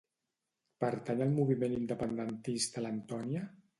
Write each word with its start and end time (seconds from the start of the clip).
Pertany 0.83 1.21
al 1.25 1.35
moviment 1.41 1.75
independentista 1.77 2.85
l'Antonia? 2.87 3.45